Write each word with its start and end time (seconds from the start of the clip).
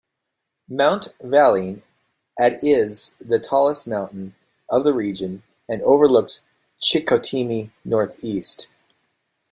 Mount 0.67 1.09
Valin 1.23 1.83
at 2.39 2.63
is 2.63 3.13
the 3.19 3.37
tallest 3.37 3.87
mountain 3.87 4.33
of 4.67 4.83
the 4.83 4.93
region, 4.95 5.43
and 5.69 5.79
overlooks 5.83 6.41
Chicoutimi 6.81 7.69
north-east. 7.85 8.67